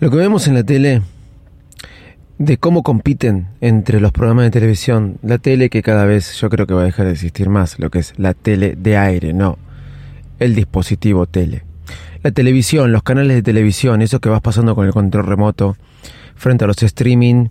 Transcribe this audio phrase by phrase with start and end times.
[0.00, 1.02] Lo que vemos en la tele
[2.38, 6.66] de cómo compiten entre los programas de televisión, la tele que cada vez yo creo
[6.66, 9.58] que va a dejar de existir más, lo que es la tele de aire, no,
[10.38, 11.64] el dispositivo tele.
[12.22, 15.76] La televisión, los canales de televisión, eso que vas pasando con el control remoto
[16.34, 17.48] frente a los streaming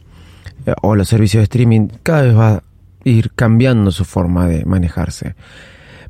[0.66, 2.64] eh, o los servicios de streaming, cada vez va a
[3.04, 5.36] ir cambiando su forma de manejarse.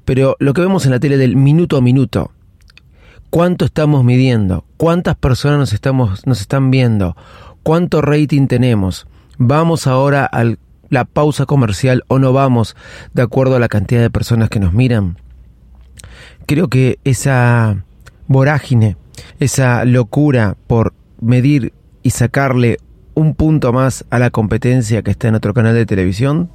[0.06, 2.32] Pero lo que vemos en la tele del minuto a minuto,
[3.30, 7.16] cuánto estamos midiendo, cuántas personas nos, estamos, nos están viendo,
[7.64, 9.08] cuánto rating tenemos.
[9.38, 10.46] Vamos ahora a
[10.90, 12.76] la pausa comercial o no vamos
[13.14, 15.18] de acuerdo a la cantidad de personas que nos miran.
[16.46, 17.84] Creo que esa
[18.28, 18.98] vorágine,
[19.40, 22.78] esa locura por medir y sacarle
[23.14, 26.50] un punto más a la competencia que está en otro canal de televisión,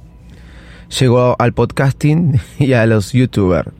[0.99, 3.71] llegó al podcasting y a los youtubers.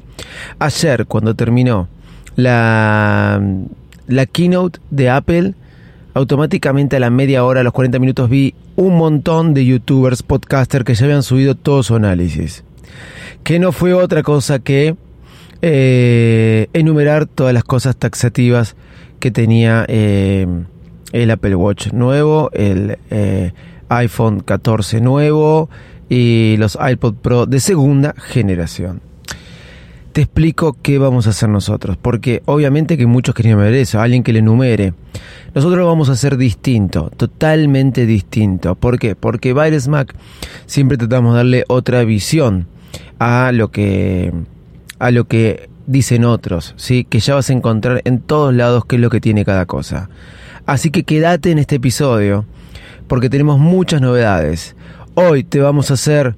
[0.59, 1.89] Ayer, cuando terminó
[2.35, 3.41] la,
[4.07, 5.53] la keynote de Apple,
[6.13, 10.85] automáticamente a la media hora, a los 40 minutos, vi un montón de youtubers, podcasters
[10.85, 12.63] que ya habían subido todo su análisis.
[13.43, 14.95] Que no fue otra cosa que
[15.61, 18.75] eh, enumerar todas las cosas taxativas
[19.19, 20.45] que tenía eh,
[21.11, 23.53] el Apple Watch nuevo, el eh,
[23.89, 25.69] iPhone 14 nuevo
[26.09, 29.01] y los iPod Pro de segunda generación
[30.15, 34.23] te explico qué vamos a hacer nosotros, porque obviamente que muchos querían ver eso, alguien
[34.23, 34.93] que le enumere.
[35.53, 38.75] Nosotros lo vamos a hacer distinto, totalmente distinto.
[38.75, 39.17] ¿Por qué?
[39.17, 40.15] Porque Virus Mac
[40.67, 42.65] siempre tratamos de darle otra visión
[43.19, 44.31] a lo que
[44.99, 47.03] a lo que dicen otros, ¿sí?
[47.03, 50.07] Que ya vas a encontrar en todos lados qué es lo que tiene cada cosa.
[50.65, 52.45] Así que quédate en este episodio
[53.07, 54.77] porque tenemos muchas novedades.
[55.15, 56.37] Hoy te vamos a hacer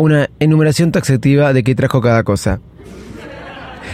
[0.00, 2.58] una enumeración taxativa de qué trajo cada cosa.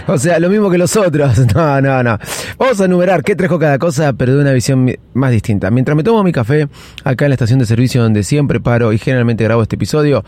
[0.07, 1.37] O sea, lo mismo que los otros.
[1.55, 2.19] No, no, no.
[2.59, 5.69] Vamos a enumerar qué trajo cada cosa, pero de una visión más distinta.
[5.71, 6.69] Mientras me tomo mi café
[7.03, 10.25] acá en la estación de servicio donde siempre paro y generalmente grabo este episodio,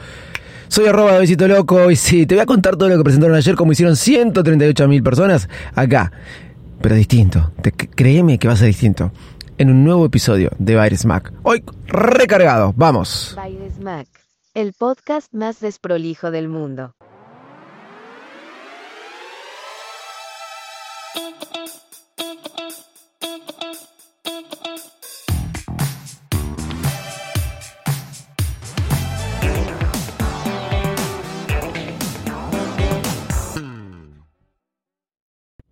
[0.66, 3.54] soy arroba de Loco y sí, te voy a contar todo lo que presentaron ayer
[3.54, 6.10] como hicieron 138 mil personas acá.
[6.80, 7.52] Pero distinto.
[7.62, 9.12] Te, créeme que va a ser distinto.
[9.58, 11.32] En un nuevo episodio de Virus Mac.
[11.44, 12.74] Hoy recargado.
[12.76, 13.36] Vamos.
[13.80, 14.08] Mac.
[14.54, 16.94] El podcast más desprolijo del mundo.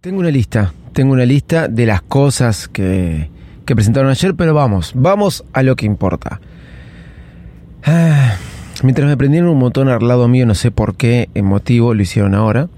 [0.00, 3.28] Tengo una lista, tengo una lista de las cosas que,
[3.64, 6.40] que presentaron ayer, pero vamos, vamos a lo que importa.
[7.82, 8.36] Ah,
[8.82, 12.34] mientras me prendieron un montón al lado mío, no sé por qué motivo lo hicieron
[12.34, 12.68] ahora.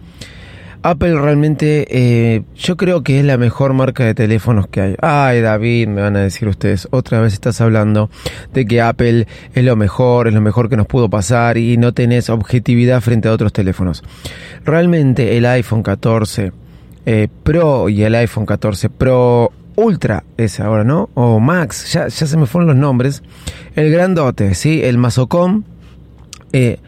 [0.82, 4.94] Apple realmente, eh, yo creo que es la mejor marca de teléfonos que hay.
[5.02, 8.10] Ay, David, me van a decir ustedes, otra vez estás hablando
[8.52, 11.92] de que Apple es lo mejor, es lo mejor que nos pudo pasar y no
[11.92, 14.04] tenés objetividad frente a otros teléfonos.
[14.64, 16.52] Realmente el iPhone 14
[17.06, 21.10] eh, Pro y el iPhone 14 Pro Ultra es ahora, ¿no?
[21.14, 23.22] O Max, ya, ya se me fueron los nombres.
[23.74, 24.82] El grandote, ¿sí?
[24.82, 25.64] El Mazocom
[26.52, 26.78] Eh,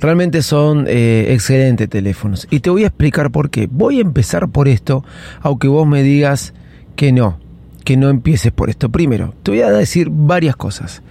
[0.00, 2.46] realmente son eh, excelentes teléfonos.
[2.50, 3.68] Y te voy a explicar por qué.
[3.70, 5.04] Voy a empezar por esto,
[5.40, 6.54] aunque vos me digas
[6.96, 7.38] que no,
[7.84, 8.90] que no empieces por esto.
[8.90, 11.02] Primero, te voy a decir varias cosas.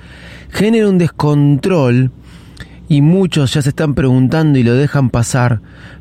[0.50, 2.12] Genera un descontrol
[2.90, 5.60] y muchos ya se están preguntando y lo dejan pasar,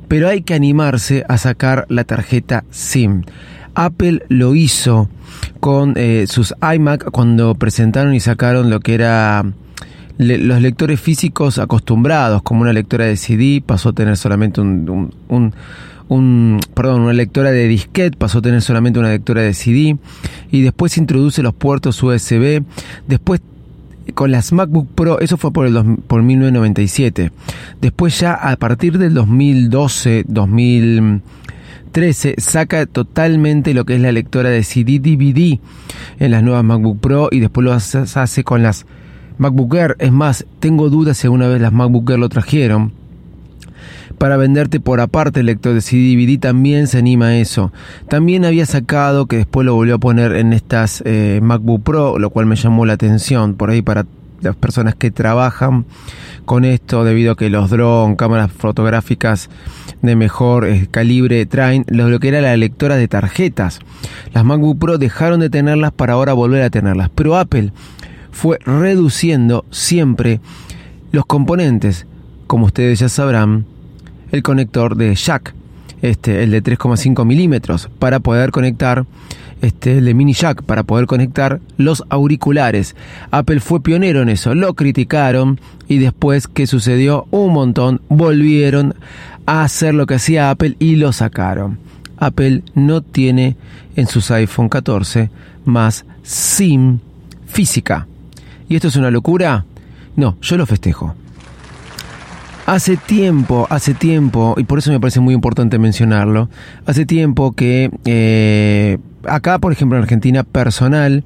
[0.09, 3.25] pero hay que animarse a sacar la tarjeta SIM.
[3.75, 5.11] Apple lo hizo
[5.61, 9.45] con eh, sus iMac cuando presentaron y sacaron lo que era
[10.19, 15.53] los lectores físicos acostumbrados, como una lectora de CD, pasó a tener solamente un, un-
[16.09, 19.97] un- perdón, una lectora de disquete, pasó a tener solamente una lectora de CD,
[20.51, 22.63] y después introduce los puertos USB,
[23.07, 23.41] después
[24.15, 27.33] con las MacBook Pro, eso fue por el por 1997.
[27.81, 34.63] Después ya a partir del 2012, 2013 saca totalmente lo que es la lectora de
[34.63, 35.59] CD DVD
[36.21, 38.87] en las nuevas MacBook Pro y después lo hace con las
[39.39, 39.97] MacBook Air.
[39.99, 42.93] Es más, tengo dudas si alguna vez las MacBook Air lo trajeron
[44.19, 47.73] para venderte por aparte el lector de CD DVD también se anima a eso.
[48.09, 52.31] También había sacado que después lo volvió a poner en estas eh, MacBook Pro, lo
[52.31, 54.07] cual me llamó la atención por ahí para
[54.41, 55.87] las personas que trabajan
[56.45, 59.49] con esto debido a que los drones, cámaras fotográficas
[60.03, 63.81] de mejor eh, calibre traen lo, que era la lectora de tarjetas.
[64.33, 67.73] Las MacBook Pro dejaron de tenerlas para ahora volver a tenerlas, pero Apple
[68.37, 70.41] fue reduciendo siempre
[71.11, 72.05] los componentes,
[72.47, 73.65] como ustedes ya sabrán,
[74.31, 75.55] el conector de jack,
[76.03, 79.07] este, el de 3,5 milímetros, para poder conectar,
[79.63, 82.95] este, el de mini jack, para poder conectar los auriculares.
[83.31, 85.59] Apple fue pionero en eso, lo criticaron
[85.89, 87.27] y después, ¿qué sucedió?
[87.31, 88.97] Un montón, volvieron
[89.47, 91.79] a hacer lo que hacía Apple y lo sacaron.
[92.19, 93.57] Apple no tiene
[93.97, 95.31] en sus iPhone 14
[95.65, 96.99] más SIM
[97.47, 98.07] física.
[98.69, 99.65] ¿Y esto es una locura?
[100.17, 101.15] No, yo lo festejo.
[102.67, 106.49] Hace tiempo, hace tiempo, y por eso me parece muy importante mencionarlo,
[106.85, 108.99] hace tiempo que eh,
[109.29, 111.25] acá, por ejemplo, en Argentina, personal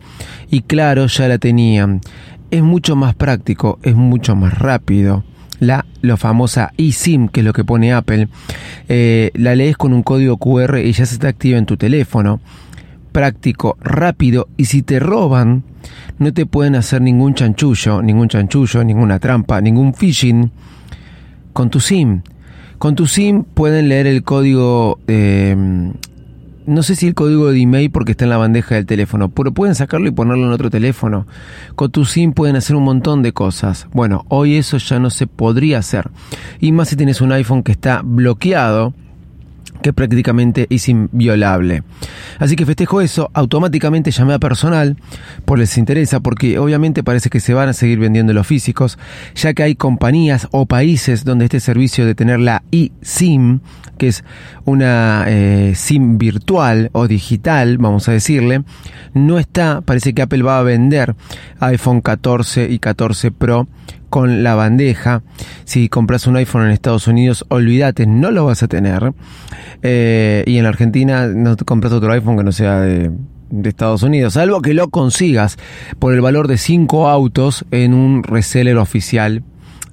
[0.50, 2.02] y claro, ya la tenían.
[2.50, 5.25] Es mucho más práctico, es mucho más rápido.
[5.60, 5.84] La
[6.16, 8.28] famosa eSIM, que es lo que pone Apple,
[8.88, 12.40] eh, la lees con un código QR y ya se te activa en tu teléfono.
[13.12, 15.64] Práctico, rápido, y si te roban,
[16.18, 20.50] no te pueden hacer ningún chanchullo, ningún chanchullo, ninguna trampa, ningún phishing
[21.52, 22.22] con tu SIM.
[22.78, 25.54] Con tu SIM pueden leer el código, eh,
[26.66, 29.52] no sé si el código de email porque está en la bandeja del teléfono, pero
[29.52, 31.26] pueden sacarlo y ponerlo en otro teléfono.
[31.74, 33.86] Con tu SIM pueden hacer un montón de cosas.
[33.92, 36.10] Bueno, hoy eso ya no se podría hacer.
[36.60, 38.94] Y más si tienes un iPhone que está bloqueado
[39.82, 41.82] que prácticamente es inviolable.
[42.38, 44.96] Así que festejo eso, automáticamente llamé a personal
[45.44, 48.98] por les interesa, porque obviamente parece que se van a seguir vendiendo los físicos,
[49.34, 53.60] ya que hay compañías o países donde este servicio de tener la eSIM,
[53.98, 54.24] que es
[54.64, 58.62] una eh, SIM virtual o digital, vamos a decirle,
[59.12, 61.14] no está, parece que Apple va a vender
[61.60, 63.68] iPhone 14 y 14 Pro
[64.10, 65.22] con la bandeja.
[65.64, 69.12] Si compras un iPhone en Estados Unidos, olvídate, no lo vas a tener.
[69.82, 73.11] Eh, y en Argentina no te compras otro iPhone que no sea de,
[73.64, 75.58] Estados Unidos, salvo que lo consigas
[75.99, 79.43] por el valor de 5 autos en un reseller oficial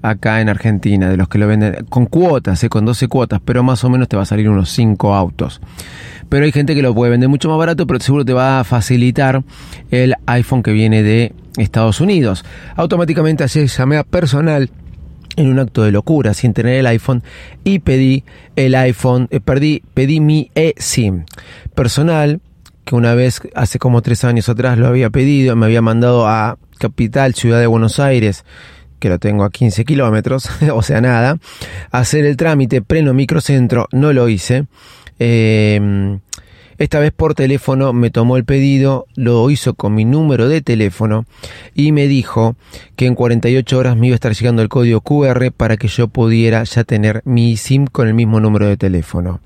[0.04, 3.64] acá en Argentina, de los que lo venden con cuotas, eh, con 12 cuotas, pero
[3.64, 5.60] más o menos te va a salir unos 5 autos.
[6.30, 8.64] Pero hay gente que lo puede vender mucho más barato, pero seguro te va a
[8.64, 9.44] facilitar
[9.90, 12.46] el iPhone que viene de Estados Unidos.
[12.76, 14.70] Automáticamente ayer llamé a personal
[15.38, 17.24] en un acto de locura sin tener el iPhone
[17.64, 18.26] y pedí
[18.58, 21.24] el iPhone, eh, perdí, pedí mi eSIM
[21.74, 22.42] personal
[22.84, 26.58] que una vez hace como tres años atrás lo había pedido, me había mandado a
[26.80, 28.46] Capital, Ciudad de Buenos Aires,
[29.00, 31.38] que lo tengo a 15 kilómetros, o sea nada,
[31.92, 34.66] hacer el trámite pleno microcentro, no lo hice.
[35.20, 36.20] Eh,
[36.78, 41.26] esta vez por teléfono me tomó el pedido, lo hizo con mi número de teléfono
[41.74, 42.56] y me dijo
[42.96, 46.08] que en 48 horas me iba a estar llegando el código QR para que yo
[46.08, 49.42] pudiera ya tener mi SIM con el mismo número de teléfono.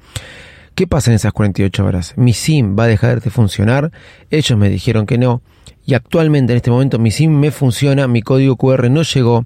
[0.75, 2.13] ¿Qué pasa en esas 48 horas?
[2.17, 3.91] ¿Mi SIM va a dejar de funcionar?
[4.29, 5.41] Ellos me dijeron que no.
[5.85, 9.45] Y actualmente en este momento mi SIM me funciona, mi código QR no llegó,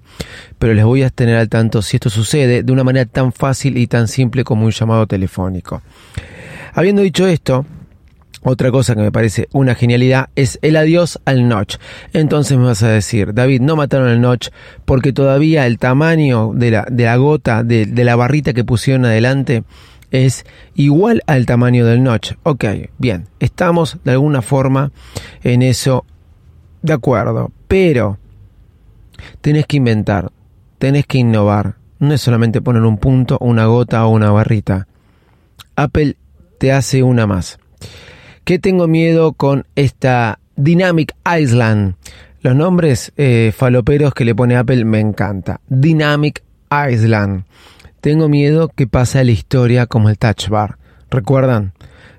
[0.58, 3.78] pero les voy a tener al tanto si esto sucede de una manera tan fácil
[3.78, 5.82] y tan simple como un llamado telefónico.
[6.74, 7.64] Habiendo dicho esto,
[8.48, 11.78] otra cosa que me parece una genialidad es el adiós al notch.
[12.12, 14.50] Entonces me vas a decir, David, no mataron el notch
[14.84, 19.04] porque todavía el tamaño de la, de la gota, de, de la barrita que pusieron
[19.04, 19.64] adelante,
[20.12, 22.34] es igual al tamaño del notch.
[22.44, 22.64] Ok,
[22.98, 24.92] bien, estamos de alguna forma
[25.42, 26.04] en eso
[26.82, 28.16] de acuerdo, pero
[29.40, 30.30] tenés que inventar,
[30.78, 34.86] tenés que innovar, no es solamente poner un punto, una gota o una barrita.
[35.74, 36.16] Apple
[36.58, 37.58] te hace una más.
[38.46, 41.96] ¿Qué tengo miedo con esta Dynamic Island?
[42.42, 45.60] Los nombres eh, faloperos que le pone Apple me encanta.
[45.66, 47.42] Dynamic Island.
[48.00, 50.78] Tengo miedo que pase la historia como el Touch Bar.
[51.10, 51.72] ¿Recuerdan?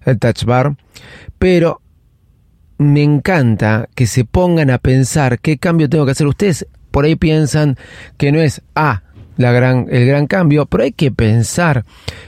[0.04, 0.76] El Touch Bar.
[1.40, 1.80] Pero
[2.78, 6.28] me encanta que se pongan a pensar qué cambio tengo que hacer.
[6.28, 7.78] Ustedes por ahí piensan
[8.18, 9.04] que no es, ah,
[9.38, 11.86] la gran, el gran cambio, pero hay que pensar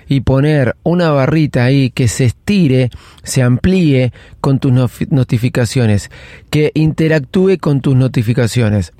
[0.07, 2.89] y poner una barrita ahí que se estire,
[3.23, 4.71] se amplíe con tus
[5.09, 6.09] notificaciones,
[6.49, 8.93] que interactúe con tus notificaciones.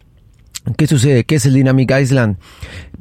[0.78, 1.24] ¿Qué sucede?
[1.24, 2.38] ¿Qué es el Dynamic Island?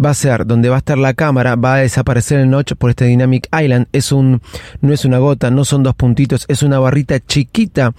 [0.02, 2.90] Va a ser donde va a estar la cámara, va a desaparecer el notch por
[2.90, 3.88] este Dynamic Island.
[3.92, 4.40] Es un,
[4.80, 7.92] no es una gota, no son dos puntitos, es una barrita chiquita,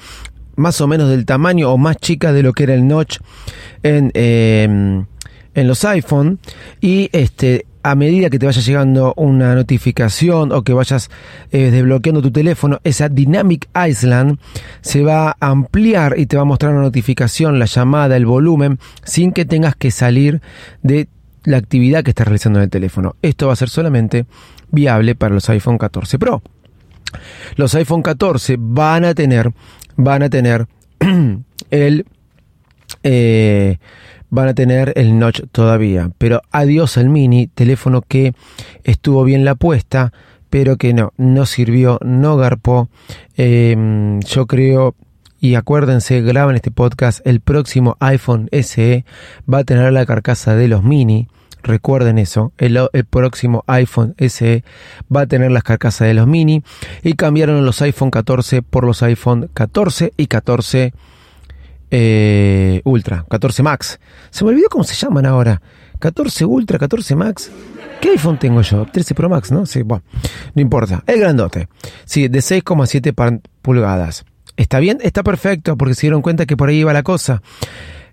[0.56, 3.20] más o menos del tamaño o más chica de lo que era el notch
[3.84, 5.06] en, em,
[5.54, 6.40] en los iPhone.
[6.82, 11.10] Y este, a medida que te vaya llegando una notificación o que vayas
[11.52, 14.40] eh, desbloqueando tu teléfono, esa Dynamic Island
[14.82, 18.80] se va a ampliar y te va a mostrar una notificación, la llamada, el volumen,
[19.04, 20.42] sin que tengas que salir
[20.84, 21.08] de
[21.44, 23.16] la actividad que estás realizando en el teléfono.
[23.22, 24.26] Esto va a ser solamente
[24.72, 26.42] viable para los iPhone 14 Pro.
[27.56, 29.52] Los iPhone 14 van a tener,
[29.96, 30.68] van a tener
[31.72, 32.06] el
[33.04, 33.78] eh,
[34.30, 36.12] van a tener el notch todavía.
[36.18, 38.34] Pero adiós al mini, teléfono que
[38.84, 40.14] estuvo bien la apuesta,
[40.50, 42.90] pero que no, no sirvió, no garpó.
[43.36, 44.96] Em, yo creo,
[45.40, 49.06] y acuérdense, graban este podcast, el próximo iPhone SE
[49.52, 51.28] va a tener la carcasa de los mini.
[51.62, 54.64] Recuerden eso, el, el, próximo iPhone SE
[55.14, 56.64] va a tener las carcasas de los mini
[57.04, 60.94] y cambiaron los iPhone 14 por los iPhone 14 y 14
[61.92, 64.00] eh, Ultra, 14 Max.
[64.30, 65.62] Se me olvidó cómo se llaman ahora.
[66.00, 67.52] 14 Ultra, 14 Max.
[68.02, 68.86] ¿Qué iPhone tengo yo?
[68.86, 69.66] 13 Pro Max, ¿no?
[69.66, 70.04] Sí, bueno,
[70.56, 71.04] no importa.
[71.06, 71.68] El grandote.
[72.06, 74.26] Sí, de 6,7 pulgadas.
[74.56, 75.00] ¿Está bien?
[75.02, 77.42] Está perfecto, porque se dieron cuenta que por ahí iba la cosa.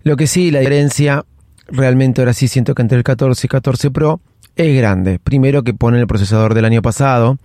[0.03, 1.25] Lo que sí, la diferencia,
[1.69, 4.21] realmente ahora sí siento que entre el 14 y 14 Pro
[4.57, 5.19] es grande.
[5.19, 7.39] Primero que ponen el procesador del año pasado.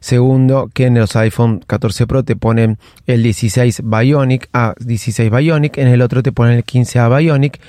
[0.00, 5.76] Segundo que en los iPhone 14 Pro te ponen el 16 Bionic a 16 Bionic.
[5.78, 7.60] En el otro te ponen el 15A Bionic.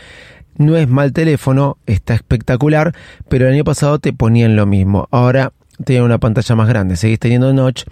[0.56, 2.94] No es mal teléfono, está espectacular,
[3.28, 5.08] pero el año pasado te ponían lo mismo.
[5.10, 5.52] Ahora
[5.84, 7.86] tiene una pantalla más grande, seguís teniendo notch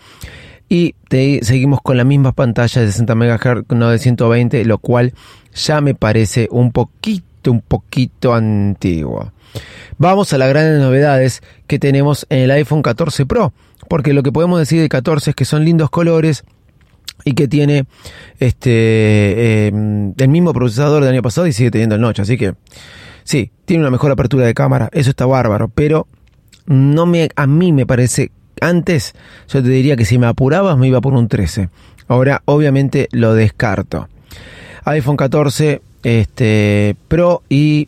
[0.69, 5.13] y te, seguimos con la misma pantalla de 60 MHz, no de 120, lo cual
[5.53, 9.31] ya me parece un poquito, un poquito antiguo.
[9.97, 13.53] Vamos a las grandes novedades que tenemos en el iPhone 14 Pro,
[13.87, 16.43] porque lo que podemos decir del 14 es que son lindos colores
[17.23, 17.85] y que tiene
[18.39, 22.55] este em, el mismo procesador del año pasado y sigue teniendo el noche, así que
[23.23, 26.07] sí, tiene una mejor apertura de cámara, eso está bárbaro, pero
[26.65, 28.31] no me a mí me parece
[28.61, 29.13] antes
[29.49, 31.69] yo te diría que si me apurabas me iba por un 13.
[32.07, 34.07] Ahora obviamente lo descarto.
[34.85, 37.87] iPhone 14 este Pro y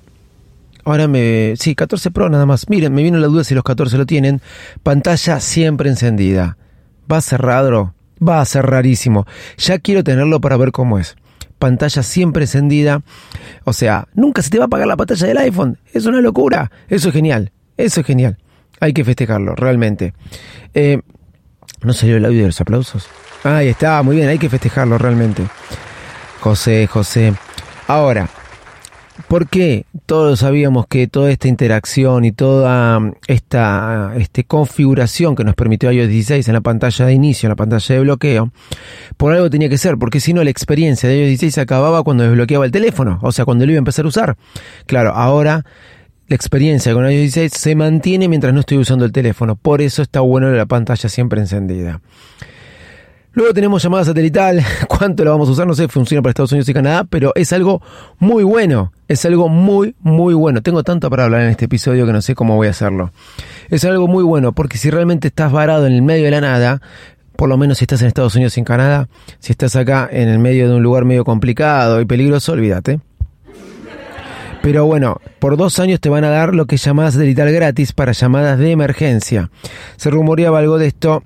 [0.86, 1.54] Ahora me...
[1.58, 2.70] Sí, 14 Pro nada más.
[2.70, 4.42] Miren, me vino la duda si los 14 lo tienen.
[4.84, 6.58] Pantalla siempre encendida.
[7.12, 7.94] ¿Va raro?
[8.26, 9.26] Va a ser rarísimo.
[9.58, 11.16] Ya quiero tenerlo para ver cómo es.
[11.60, 13.02] Pantalla siempre encendida.
[13.64, 15.78] O sea, nunca se te va a apagar la pantalla del iPhone.
[15.94, 16.72] Es una locura.
[16.90, 17.52] Eso es genial.
[17.78, 18.38] Eso es genial.
[18.80, 20.14] Hay que festejarlo, realmente.
[20.74, 21.02] Eh,
[21.82, 23.08] ¿No salió el audio de los aplausos?
[23.44, 25.44] Ahí está, muy bien, hay que festejarlo realmente.
[26.40, 27.34] José, José.
[27.88, 28.30] Ahora,
[29.28, 35.54] ¿Por qué todos sabíamos que toda esta interacción y toda esta este, configuración que nos
[35.54, 38.52] permitió iOS 16 en la pantalla de inicio, en la pantalla de bloqueo,
[39.18, 39.98] por algo tenía que ser?
[39.98, 43.46] Porque si no, la experiencia de iOS 16 acababa cuando desbloqueaba el teléfono, o sea,
[43.46, 44.36] cuando lo iba a empezar a usar.
[44.88, 45.64] Claro, ahora
[46.28, 49.56] la experiencia con iOS 16 se mantiene mientras no estoy usando el teléfono.
[49.56, 52.02] Por eso está bueno la pantalla siempre encendida.
[53.36, 54.64] Luego tenemos llamada satelital.
[54.88, 55.66] ¿Cuánto la vamos a usar?
[55.66, 57.82] No sé, funciona para Estados Unidos y Canadá, pero es algo
[58.20, 58.94] muy bueno.
[59.08, 60.62] Es algo muy, muy bueno.
[60.62, 63.12] Tengo tanto para hablar en este episodio que no sé cómo voy a hacerlo.
[63.70, 66.82] Es algo muy bueno porque si realmente estás varado en el medio de la nada,
[67.36, 69.10] por lo menos si estás en Estados Unidos y en Canadá,
[69.40, 73.00] si estás acá en el medio de un lugar medio complicado y peligroso, olvídate.
[74.62, 77.92] Pero bueno, por dos años te van a dar lo que es llamada satelital gratis
[77.92, 79.50] para llamadas de emergencia.
[79.98, 81.24] Se rumoreaba algo de esto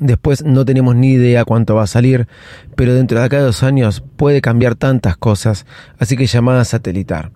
[0.00, 2.28] Después no tenemos ni idea cuánto va a salir,
[2.76, 5.66] pero dentro de acá de dos años puede cambiar tantas cosas.
[5.98, 7.30] Así que llamada satelitar.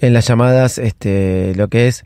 [0.00, 2.04] En las llamadas, este, lo que es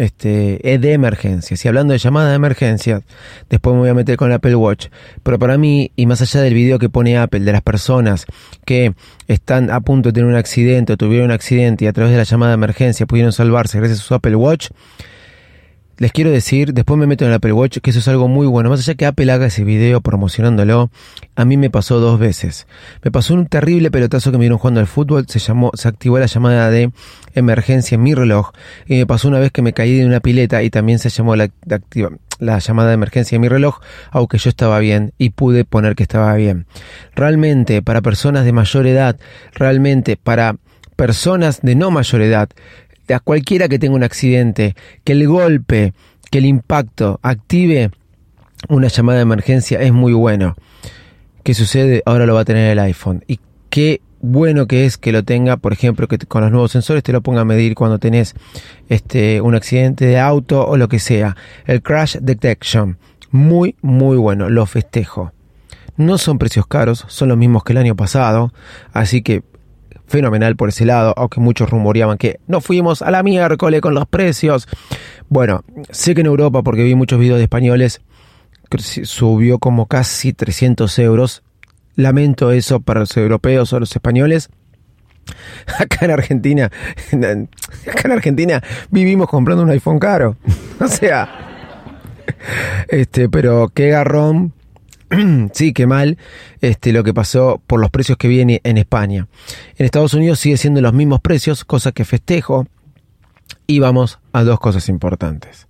[0.00, 1.58] este, de emergencia.
[1.58, 3.02] Si hablando de llamadas de emergencia,
[3.50, 4.86] después me voy a meter con el Apple Watch.
[5.22, 8.24] Pero para mí, y más allá del video que pone Apple de las personas
[8.64, 8.94] que
[9.28, 12.16] están a punto de tener un accidente o tuvieron un accidente y a través de
[12.16, 14.70] la llamada de emergencia pudieron salvarse gracias a su Apple Watch,
[16.00, 18.46] les quiero decir, después me meto en el Apple Watch, que eso es algo muy
[18.46, 18.70] bueno.
[18.70, 20.90] Más allá que Apple haga ese video promocionándolo,
[21.36, 22.66] a mí me pasó dos veces.
[23.04, 26.18] Me pasó un terrible pelotazo que me dieron jugando al fútbol, se llamó, se activó
[26.18, 26.90] la llamada de
[27.34, 28.52] emergencia en mi reloj,
[28.86, 31.36] y me pasó una vez que me caí de una pileta y también se llamó
[31.36, 31.50] la,
[32.38, 33.80] la llamada de emergencia en mi reloj,
[34.10, 36.64] aunque yo estaba bien y pude poner que estaba bien.
[37.14, 39.20] Realmente, para personas de mayor edad,
[39.52, 40.56] realmente para
[40.96, 42.48] personas de no mayor edad,
[43.14, 44.74] a cualquiera que tenga un accidente,
[45.04, 45.92] que el golpe,
[46.30, 47.90] que el impacto active
[48.68, 50.56] una llamada de emergencia es muy bueno.
[51.42, 52.02] ¿Qué sucede?
[52.04, 53.24] Ahora lo va a tener el iPhone.
[53.26, 53.40] Y
[53.70, 57.12] qué bueno que es que lo tenga, por ejemplo, que con los nuevos sensores te
[57.12, 58.34] lo ponga a medir cuando tenés
[58.88, 61.36] este, un accidente de auto o lo que sea.
[61.66, 62.98] El Crash Detection.
[63.30, 64.50] Muy, muy bueno.
[64.50, 65.32] Lo festejo.
[65.96, 68.52] No son precios caros, son los mismos que el año pasado.
[68.92, 69.42] Así que
[70.10, 74.06] fenomenal por ese lado, aunque muchos rumoreaban que no fuimos a la miércoles con los
[74.06, 74.68] precios.
[75.28, 78.02] Bueno, sé que en Europa, porque vi muchos videos de españoles,
[79.04, 81.42] subió como casi 300 euros.
[81.96, 84.50] Lamento eso para los europeos o los españoles.
[85.78, 86.70] Acá en Argentina,
[87.86, 90.36] acá en Argentina vivimos comprando un iPhone caro.
[90.80, 91.28] O sea,
[92.88, 94.54] este, pero qué garrón
[95.52, 96.18] sí, qué mal
[96.60, 99.26] este, lo que pasó por los precios que viene en España.
[99.76, 102.66] En Estados Unidos sigue siendo los mismos precios, cosa que festejo.
[103.66, 105.66] Y vamos a dos cosas importantes.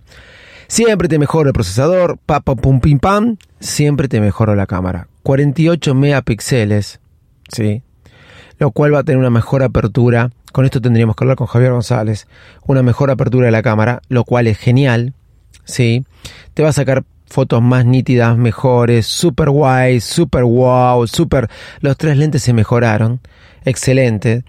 [0.67, 3.37] Siempre te mejoro el procesador, pa, pa, pum, pim, pam.
[3.59, 5.07] Siempre te mejoro la cámara.
[5.23, 6.99] 48 megapíxeles,
[7.49, 7.83] ¿sí?
[8.57, 10.31] Lo cual va a tener una mejor apertura.
[10.51, 12.27] Con esto tendríamos que hablar con Javier González.
[12.65, 15.13] Una mejor apertura de la cámara, lo cual es genial,
[15.65, 16.05] ¿sí?
[16.53, 21.49] Te va a sacar fotos más nítidas, mejores, super guay, super wow, super...
[21.79, 23.19] Los tres lentes se mejoraron,
[23.65, 24.43] excelente.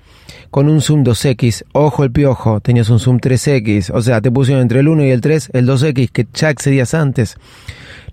[0.51, 4.63] Con un zoom 2X, ojo el piojo, tenías un zoom 3X, o sea, te pusieron
[4.63, 7.37] entre el 1 y el 3 el 2X que ya accedías antes.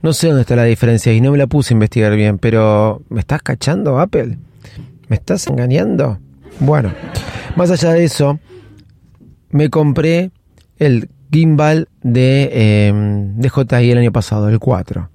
[0.01, 3.01] No sé dónde está la diferencia y no me la puse a investigar bien, pero
[3.09, 4.37] ¿me estás cachando, Apple?
[5.09, 6.19] ¿Me estás engañando?
[6.61, 6.93] Bueno,
[7.55, 8.39] más allá de eso,
[9.49, 10.31] me compré
[10.77, 12.93] el gimbal de eh,
[13.35, 15.09] DJI el año pasado, el 4.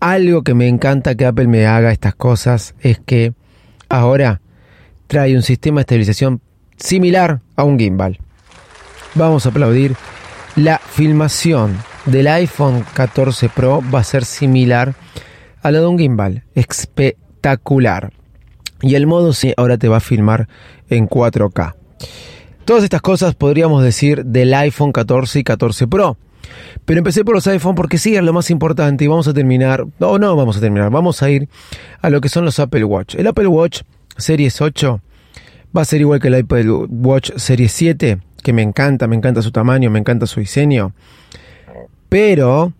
[0.00, 3.32] Algo que me encanta que Apple me haga estas cosas es que
[3.88, 4.40] ahora
[5.08, 6.40] trae un sistema de estabilización
[6.76, 8.18] similar a un gimbal.
[9.14, 9.96] Vamos a aplaudir.
[10.54, 14.94] La filmación del iPhone 14 Pro va a ser similar
[15.62, 16.44] a la de un gimbal.
[16.54, 18.12] Espectacular.
[18.80, 20.48] Y el modo sí ahora te va a filmar
[20.88, 21.74] en 4K.
[22.68, 26.18] Todas estas cosas podríamos decir del iPhone 14 y 14 Pro.
[26.84, 29.86] Pero empecé por los iPhone porque sí es lo más importante y vamos a terminar,
[29.98, 31.48] no, no vamos a terminar, vamos a ir
[32.02, 33.14] a lo que son los Apple Watch.
[33.14, 33.84] El Apple Watch
[34.18, 35.00] Series 8
[35.74, 39.40] va a ser igual que el Apple Watch Series 7, que me encanta, me encanta
[39.40, 40.92] su tamaño, me encanta su diseño.
[42.10, 42.74] Pero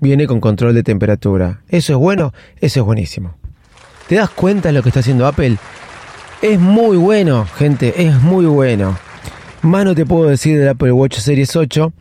[0.00, 1.62] viene con control de temperatura.
[1.70, 2.34] ¿Eso es bueno?
[2.60, 3.34] Eso es buenísimo.
[4.08, 5.56] ¿Te das cuenta de lo que está haciendo Apple?
[6.42, 8.94] Es muy bueno, gente, es muy bueno.
[9.62, 11.92] Más no te puedo decir del Apple Watch Series 8,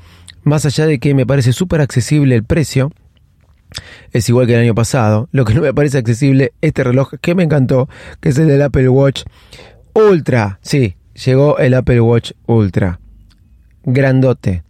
[0.44, 2.92] más allá de que me parece súper accesible el precio.
[4.12, 5.30] Es igual que el año pasado.
[5.32, 7.88] Lo que no me parece accesible, este reloj que me encantó,
[8.20, 9.26] que es el del Apple Watch
[9.94, 10.58] Ultra.
[10.64, 13.00] Sí, llegó el Apple Watch Ultra.
[13.84, 14.64] Grandote.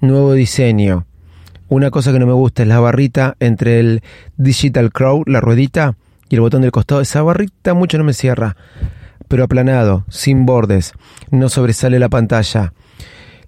[0.00, 1.06] Nuevo diseño.
[1.68, 4.02] Una cosa que no me gusta es la barrita entre el
[4.36, 5.96] Digital Crow, la ruedita,
[6.28, 7.00] y el botón del costado.
[7.00, 8.56] Esa barrita mucho no me cierra.
[9.28, 10.92] Pero aplanado, sin bordes.
[11.30, 12.72] No sobresale la pantalla.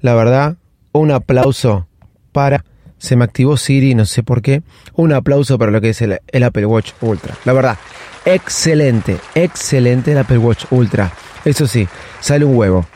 [0.01, 0.57] La verdad,
[0.93, 1.88] un aplauso
[2.33, 2.64] para...
[2.99, 4.62] Se me activó Siri, no sé por qué.
[4.95, 7.37] Un aplauso para lo que es el, Apple Watch Ultra.
[7.45, 7.79] La verdad,
[8.25, 11.12] excelente, excelente el Apple Watch Ultra.
[11.45, 11.87] Eso sí,
[12.19, 12.87] sale un huevo.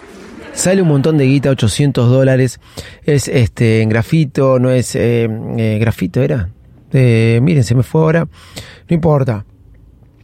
[0.53, 2.59] Sale un montón de guita, 800 dólares.
[3.05, 6.49] Es este en grafito, no es eh, eh, grafito, era.
[6.92, 8.25] Eh, miren, se me fue ahora.
[8.88, 9.45] No importa.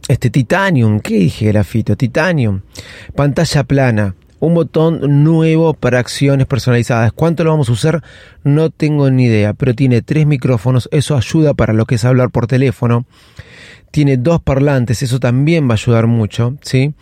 [0.09, 1.95] Este titanium, ¿qué dije grafito?
[1.95, 2.61] Titanium.
[3.15, 4.15] Pantalla plana.
[4.39, 7.13] Un botón nuevo para acciones personalizadas.
[7.13, 8.03] ¿Cuánto lo vamos a usar?
[8.43, 10.89] No tengo ni idea, pero tiene tres micrófonos.
[10.91, 13.05] Eso ayuda para lo que es hablar por teléfono.
[13.91, 16.95] Tiene dos parlantes, eso también va a ayudar mucho, ¿sí?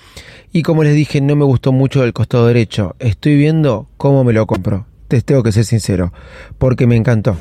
[0.52, 2.98] Y como les dije, no me gustó mucho el costado derecho.
[3.00, 4.86] Estoy viendo cómo me lo compro.
[5.08, 6.12] te tengo que ser sincero,
[6.58, 7.38] porque me encantó.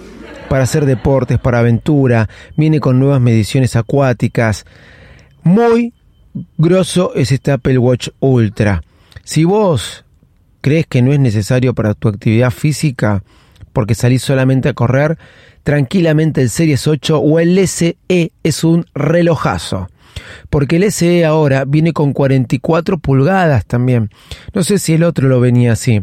[0.49, 4.65] Para hacer deportes, para aventura, viene con nuevas mediciones acuáticas.
[5.47, 5.95] Muy
[6.59, 8.83] grosso es este Apple Watch Ultra.
[9.23, 10.05] Si vos
[10.61, 13.23] crees que no es necesario para tu actividad física,
[13.73, 15.19] porque salís solamente a correr,
[15.63, 17.97] tranquilamente el Series 8 o el SE
[18.43, 19.87] es un relojazo.
[20.51, 24.11] Porque el SE ahora viene con 44 pulgadas también.
[24.53, 26.03] No sé si el otro lo venía así.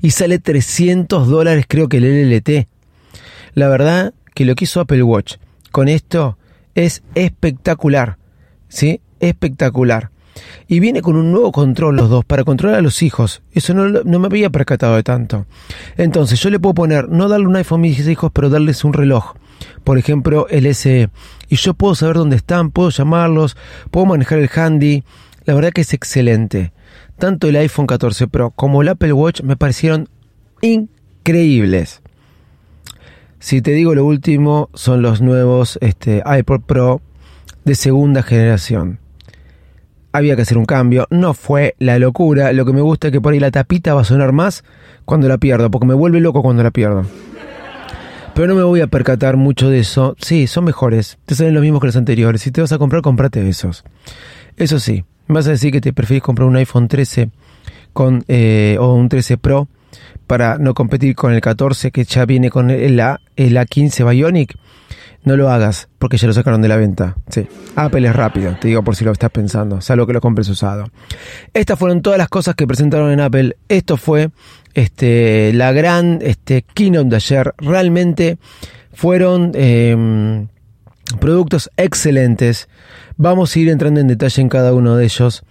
[0.00, 2.66] y sale 300 dólares creo que el LLT.
[3.54, 5.36] La verdad que lo que hizo Apple Watch
[5.70, 6.38] con esto
[6.74, 8.18] es espectacular,
[8.72, 9.00] ¿sí?
[9.20, 10.10] Espectacular.
[10.66, 13.42] Y viene con un nuevo control los dos para controlar a los hijos.
[13.52, 15.46] Eso no, no me había percatado de tanto.
[15.98, 18.94] Entonces yo le puedo poner, no darle un iPhone a mis hijos, pero darles un
[18.94, 19.34] reloj.
[19.84, 21.10] Por ejemplo, el SE.
[21.48, 23.56] Y yo puedo saber dónde están, puedo llamarlos,
[23.90, 25.04] puedo manejar el handy.
[25.44, 26.72] La verdad que es excelente.
[27.18, 30.08] Tanto el iPhone 14 Pro como el Apple Watch me parecieron
[30.62, 32.00] increíbles.
[33.38, 37.02] Si te digo lo último, son los nuevos este, iPod Pro
[37.64, 38.98] de segunda generación.
[40.12, 42.52] Había que hacer un cambio, no fue la locura.
[42.52, 44.62] Lo que me gusta es que por ahí la tapita va a sonar más
[45.04, 47.06] cuando la pierdo, porque me vuelve loco cuando la pierdo.
[48.34, 50.16] Pero no me voy a percatar mucho de eso.
[50.18, 51.18] Sí, son mejores.
[51.26, 52.42] Te salen los mismos que los anteriores.
[52.42, 53.84] Si te vas a comprar, comprate esos.
[54.56, 57.30] Eso sí, vas a decir que te prefieres comprar un iPhone 13
[57.92, 59.68] con, eh, o un 13 Pro
[60.26, 64.56] para no competir con el 14 que ya viene con el, A, el A15 Bionic,
[65.24, 67.16] no lo hagas porque ya lo sacaron de la venta.
[67.28, 70.48] Sí, Apple es rápido, te digo por si lo estás pensando, salvo que lo compres
[70.48, 70.86] usado.
[71.54, 73.56] Estas fueron todas las cosas que presentaron en Apple.
[73.68, 74.30] Esto fue
[74.74, 77.54] este, la gran este, keynote de ayer.
[77.58, 78.38] Realmente
[78.92, 80.46] fueron eh,
[81.20, 82.68] productos excelentes.
[83.16, 85.44] Vamos a ir entrando en detalle en cada uno de ellos.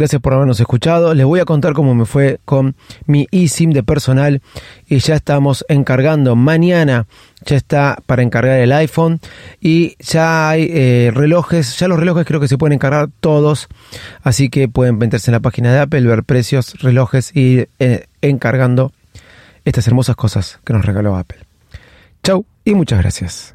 [0.00, 1.12] Gracias por habernos escuchado.
[1.12, 4.40] Les voy a contar cómo me fue con mi eSIM de personal
[4.88, 6.36] y ya estamos encargando.
[6.36, 7.06] Mañana
[7.44, 9.20] ya está para encargar el iPhone
[9.60, 11.78] y ya hay eh, relojes.
[11.78, 13.68] Ya los relojes creo que se pueden encargar todos.
[14.22, 18.92] Así que pueden meterse en la página de Apple, ver precios, relojes y eh, encargando
[19.66, 21.40] estas hermosas cosas que nos regaló Apple.
[22.22, 23.54] Chau y muchas gracias.